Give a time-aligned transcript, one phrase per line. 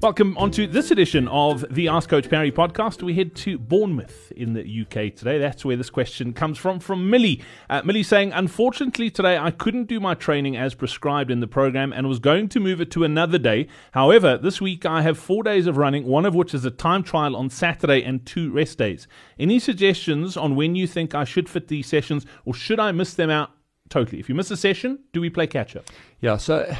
[0.00, 3.02] Welcome onto this edition of the Ask Coach Parry podcast.
[3.02, 5.38] We head to Bournemouth in the UK today.
[5.38, 7.42] That's where this question comes from, from Millie.
[7.68, 11.92] Uh, Millie saying, Unfortunately, today I couldn't do my training as prescribed in the program
[11.92, 13.66] and was going to move it to another day.
[13.90, 17.02] However, this week I have four days of running, one of which is a time
[17.02, 19.08] trial on Saturday and two rest days.
[19.36, 23.14] Any suggestions on when you think I should fit these sessions or should I miss
[23.14, 23.50] them out
[23.88, 24.20] totally?
[24.20, 25.86] If you miss a session, do we play catch up?
[26.20, 26.72] Yeah, so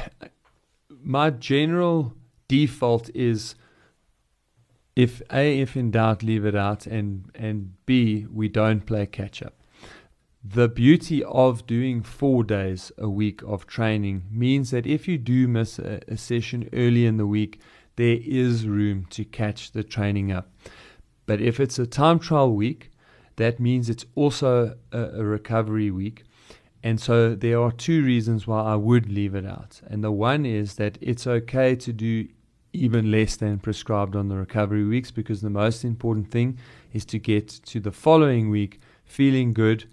[1.03, 2.13] my general
[2.49, 3.55] default is
[4.97, 9.41] if A, if in doubt, leave it out, and and B, we don't play catch
[9.41, 9.53] up.
[10.43, 15.47] The beauty of doing four days a week of training means that if you do
[15.47, 17.61] miss a, a session early in the week,
[17.95, 20.51] there is room to catch the training up.
[21.25, 22.91] But if it's a time trial week,
[23.35, 26.23] that means it's also a, a recovery week.
[26.81, 29.81] And so there are two reasons why I would leave it out.
[29.87, 32.27] And the one is that it's okay to do
[32.73, 36.57] even less than prescribed on the recovery weeks because the most important thing
[36.93, 39.85] is to get to the following week feeling good,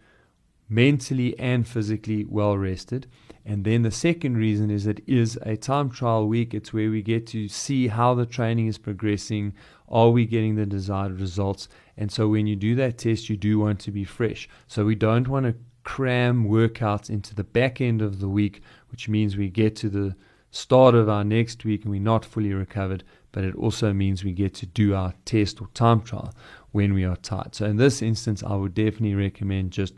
[0.69, 3.07] mentally and physically well rested.
[3.45, 6.53] And then the second reason is it is a time trial week.
[6.53, 9.55] It's where we get to see how the training is progressing.
[9.89, 11.69] Are we getting the desired results?
[11.97, 14.49] And so when you do that test, you do want to be fresh.
[14.67, 15.55] So we don't want to
[15.85, 18.61] cram workouts into the back end of the week,
[18.91, 20.17] which means we get to the
[20.57, 24.33] start of our next week and we're not fully recovered, but it also means we
[24.33, 26.33] get to do our test or time trial
[26.73, 27.55] when we are tired.
[27.55, 29.95] So in this instance, I would definitely recommend just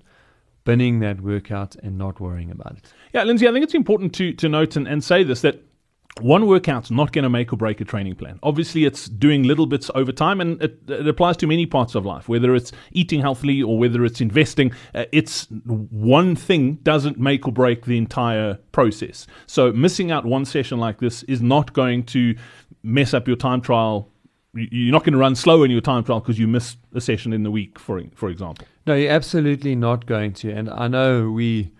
[0.64, 2.92] binning that workout and not worrying about it.
[3.14, 5.62] Yeah, Lindsey, I think it's important to, to note and, and say this that
[6.20, 8.38] one workout's not going to make or break a training plan.
[8.42, 12.04] Obviously, it's doing little bits over time, and it, it, applies to many parts of
[12.04, 14.72] life, whether it's eating healthily or whether it's investing.
[14.94, 19.26] Uh, it's one thing doesn't make or break the entire process.
[19.46, 22.34] So, missing out one session like this is not going to
[22.82, 24.10] mess up your time trial.
[24.54, 27.32] You're not going to run slow in your time trial because you miss a session
[27.32, 28.66] in the week, for for example.
[28.86, 30.50] No, you're absolutely not going to.
[30.50, 31.70] And I know we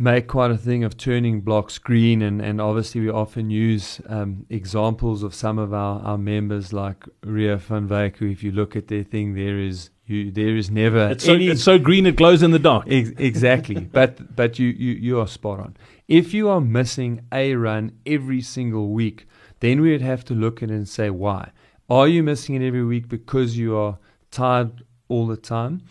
[0.00, 4.46] make quite a thing of turning blocks green, and, and obviously we often use um,
[4.48, 8.74] examples of some of our, our members like Ria van Wyk, who if you look
[8.74, 12.16] at their thing, there is you there is never it's so, it's so green it
[12.16, 12.86] glows in the dark.
[12.88, 15.76] Ex- exactly, but but you, you you are spot on.
[16.08, 19.26] If you are missing a run every single week,
[19.60, 21.50] then we would have to look at it and say why.
[21.90, 23.98] Are you missing it every week because you are
[24.30, 25.82] tired all the time?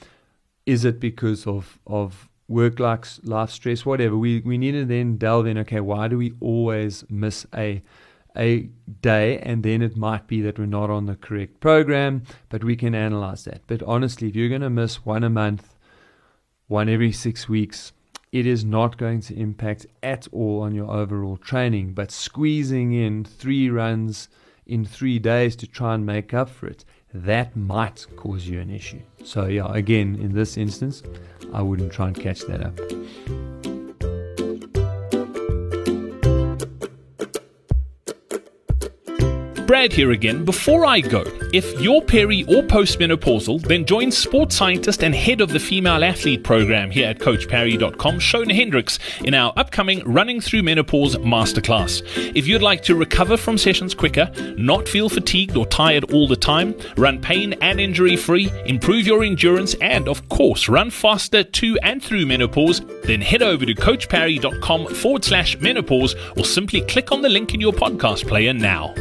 [0.66, 5.16] Is it because of of work life, life stress, whatever, we, we need to then
[5.18, 7.82] delve in, okay, why do we always miss a
[8.38, 8.70] a
[9.02, 12.76] day and then it might be that we're not on the correct program, but we
[12.76, 13.62] can analyze that.
[13.68, 15.76] But honestly, if you're going to miss one a month,
[16.68, 17.92] one every six weeks,
[18.32, 21.94] it is not going to impact at all on your overall training.
[21.94, 24.30] But squeezing in three runs
[24.68, 28.70] in three days to try and make up for it, that might cause you an
[28.70, 29.02] issue.
[29.24, 31.04] So, yeah, again, in this instance,
[31.54, 32.80] I wouldn't try and catch that up.
[39.70, 40.46] Brad here again.
[40.46, 45.50] Before I go, if you're peri or postmenopausal, then join sports scientist and head of
[45.50, 51.18] the female athlete program here at CoachParry.com, Shona Hendricks, in our upcoming Running Through Menopause
[51.18, 52.02] Masterclass.
[52.36, 56.36] If you'd like to recover from sessions quicker, not feel fatigued or tired all the
[56.36, 61.78] time, run pain and injury free, improve your endurance, and of course, run faster to
[61.84, 67.22] and through menopause, then head over to CoachParry.com forward slash menopause or simply click on
[67.22, 68.96] the link in your podcast player now.